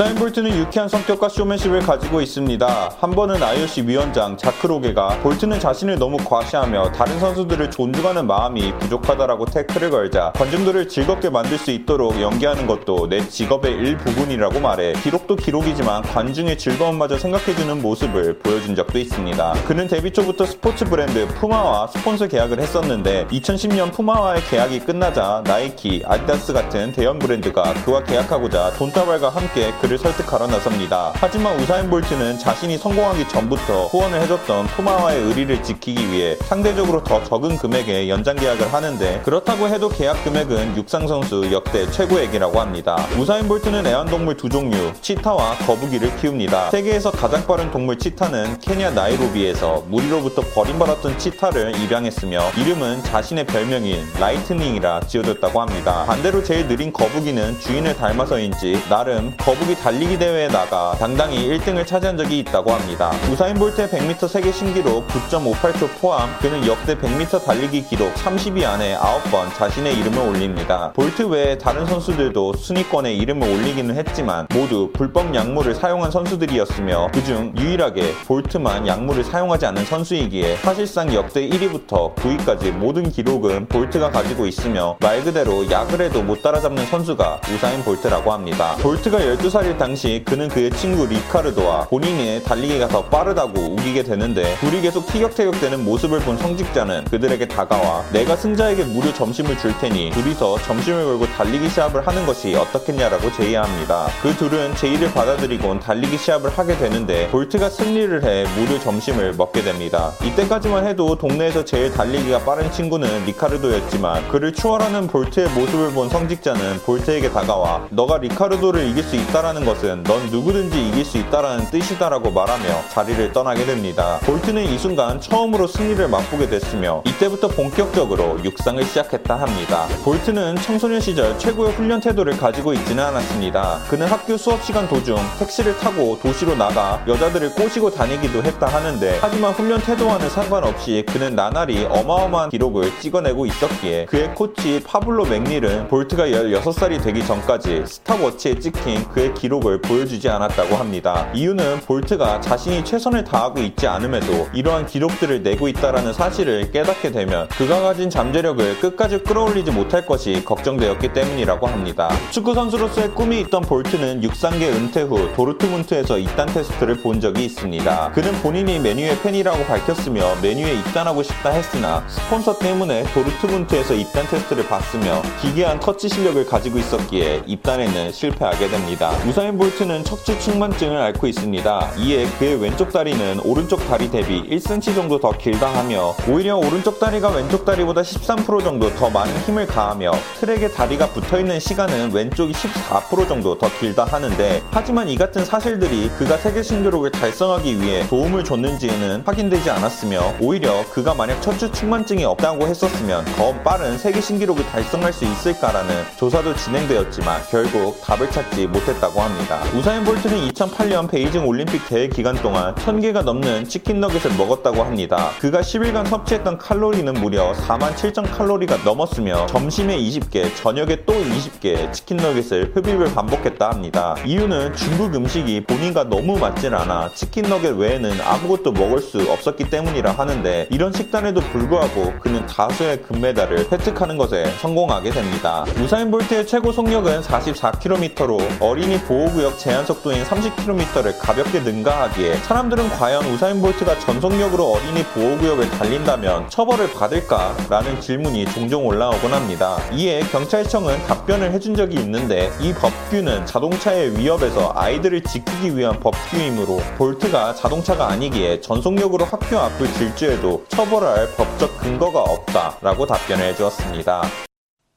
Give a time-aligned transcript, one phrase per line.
[0.00, 2.92] 우사인 볼트는 유쾌한 성격과 쇼맨십을 가지고 있습니다.
[2.98, 9.44] 한 번은 IOC 위원장 자크 로게가 볼트는 자신을 너무 과시하며 다른 선수들을 존중하는 마음이 부족하다라고
[9.44, 16.00] 태클을 걸자 관중들을 즐겁게 만들 수 있도록 연기하는 것도 내 직업의 일부분이라고 말해 기록도 기록이지만
[16.00, 19.52] 관중의 즐거움마저 생각해주는 모습을 보여준 적도 있습니다.
[19.68, 26.54] 그는 데뷔 초부터 스포츠 브랜드 푸마와 스폰서 계약을 했었는데 2010년 푸마와의 계약이 끝나자 나이키, 아디다스
[26.54, 31.10] 같은 대형 브랜드가 그와 계약하고자 돈다발과 함께 그를 설득하러 나섭니다.
[31.16, 37.56] 하지만 우사인 볼트는 자신이 성공하기 전부터 후원을 해줬던 푸마와의 의리를 지키기 위해 상대적으로 더 적은
[37.56, 43.04] 금액의 연장 계약을 하는데 그렇다고 해도 계약 금액은 육상 선수 역대 최고액이라고 합니다.
[43.18, 46.70] 우사인 볼트는 애완동물 두 종류, 치타와 거북이를 키웁니다.
[46.70, 55.00] 세계에서 가장 빠른 동물 치타는 케냐 나이로비에서 무리로부터 버림받았던 치타를 입양했으며 이름은 자신의 별명인 Lightning이라
[55.08, 56.04] 지어졌다고 합니다.
[56.06, 62.40] 반대로 제일 느린 거북이는 주인을 닮아서인지 나름 거북이 달리기 대회에 나가 당당히 1등을 차지한 적이
[62.40, 63.10] 있다고 합니다.
[63.30, 69.54] 우사인 볼트의 100m 세계 신기록 9.58초 포함 그는 역대 100m 달리기 기록 30위 안에 9번
[69.56, 70.92] 자신의 이름을 올립니다.
[70.94, 78.14] 볼트 외에 다른 선수들도 순위권에 이름을 올리기는 했지만 모두 불법 약물을 사용한 선수들이었으며 그중 유일하게
[78.26, 85.22] 볼트만 약물을 사용하지 않은 선수이기에 사실상 역대 1위부터 9위까지 모든 기록은 볼트가 가지고 있으며 말
[85.22, 88.76] 그대로 약을 해도 못 따라잡는 선수가 우사인 볼트라고 합니다.
[88.80, 94.80] 볼트가 12살 일 당시 그는 그의 친구 리카르도와 본인의 달리기가 더 빠르다고 우기게 되는데 둘이
[94.80, 101.04] 계속 티격태격되는 모습을 본 성직자는 그들에게 다가와 내가 승자에게 무료 점심을 줄 테니 둘이서 점심을
[101.04, 104.08] 걸고 달리기 시합을 하는 것이 어떻겠냐라고 제의합니다.
[104.22, 110.12] 그 둘은 제의를 받아들이곤 달리기 시합을 하게 되는데 볼트가 승리를 해 무료 점심을 먹게 됩니다.
[110.24, 117.30] 이때까지만 해도 동네에서 제일 달리기가 빠른 친구는 리카르도였지만 그를 추월하는 볼트의 모습을 본 성직자는 볼트에게
[117.30, 123.32] 다가와 너가 리카르도를 이길 수 있다라는 것은 넌 누구든지 이길 수 있다라는 뜻이다라고 말하며 자리를
[123.32, 124.18] 떠나게 됩니다.
[124.22, 129.86] 볼트는 이 순간 처음으로 승리를 맛보게 됐으며 이때부터 본격적으로 육상을 시작했다 합니다.
[130.04, 133.80] 볼트는 청소년 시절 최고의 훈련 태도를 가지고 있지는 않았습니다.
[133.88, 139.52] 그는 학교 수업 시간 도중 택시를 타고 도시로 나가 여자들을 꼬시고 다니기도 했다 하는데 하지만
[139.52, 147.02] 훈련 태도와는 상관없이 그는 나날이 어마어마한 기록을 찍어내고 있었기에 그의 코치 파블로 맥닐은 볼트가 16살이
[147.02, 151.26] 되기 전까지 스탑워치에 찍힌 그의 기록을 보여주지 않았다고 합니다.
[151.34, 157.80] 이유는 볼트가 자신이 최선을 다하고 있지 않음에도 이러한 기록들을 내고 있다는 사실을 깨닫게 되면 그가
[157.80, 162.10] 가진 잠재력을 끝까지 끌어올리지 못할 것이 걱정되었기 때문이라고 합니다.
[162.30, 168.12] 축구 선수로서의 꿈이 있던 볼트는 육상계 은퇴 후 도르트문트에서 입단 테스트를 본 적이 있습니다.
[168.12, 175.22] 그는 본인이 메뉴의 팬이라고 밝혔으며 메뉴에 입단하고 싶다 했으나 스폰서 때문에 도르트문트에서 입단 테스트를 봤으며
[175.40, 179.10] 기괴한 터치 실력을 가지고 있었기에 입단에는 실패하게 됩니다.
[179.30, 181.92] 우사인 볼트는 척추 측만증을 앓고 있습니다.
[181.98, 187.28] 이에 그의 왼쪽 다리는 오른쪽 다리 대비 1cm 정도 더 길다 하며 오히려 오른쪽 다리가
[187.28, 193.56] 왼쪽 다리보다 13% 정도 더 많은 힘을 가하며 트랙에 다리가 붙어있는 시간은 왼쪽이 14% 정도
[193.56, 199.70] 더 길다 하는데 하지만 이 같은 사실들이 그가 세계 신기록을 달성하기 위해 도움을 줬는지는 확인되지
[199.70, 205.94] 않았으며 오히려 그가 만약 척추 측만증이 없다고 했었으면 더 빠른 세계 신기록을 달성할 수 있을까라는
[206.16, 209.60] 조사도 진행되었지만 결국 답을 찾지 못했다고 합니다.
[209.74, 215.30] 우사인 볼트는 2008년 베이징 올림픽 대회 기간 동안 1000개가 넘는 치킨 너겟을 먹었다고 합니다.
[215.40, 222.16] 그가 10일간 섭취했던 칼로리는 무려 4만 7천 칼로리가 넘었으며 점심에 20개, 저녁에 또 20개 치킨
[222.18, 224.16] 너겟을 흡입을 반복했다 합니다.
[224.24, 230.12] 이유는 중국 음식이 본인과 너무 맞질 않아 치킨 너겟 외에는 아무것도 먹을 수 없었기 때문이라
[230.12, 235.64] 하는데 이런 식단에도 불구하고 그는 다수의 금메달을 획득하는 것에 성공하게 됩니다.
[235.82, 243.60] 우사인 볼트의 최고 속력은 44km로 어린이 보호구역 제한 속도인 30km를 가볍게 능가하기에 사람들은 과연 우사인
[243.60, 249.78] 볼트가 전속력으로 어린이 보호구역을 달린다면 처벌을 받을까 라는 질문이 종종 올라오곤 합니다.
[249.92, 257.54] 이에 경찰청은 답변을 해준 적이 있는데 이 법규는 자동차의 위협에서 아이들을 지키기 위한 법규이므로 볼트가
[257.54, 264.22] 자동차가 아니기에 전속력으로 학교 앞을 질주해도 처벌할 법적 근거가 없다라고 답변을 해주었습니다.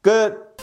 [0.00, 0.55] 끝!